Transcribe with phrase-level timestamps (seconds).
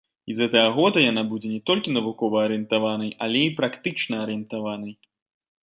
[0.33, 4.93] І з гэтага года яна будзе не толькі навукова арыентаванай, але і практычна арыентаванай.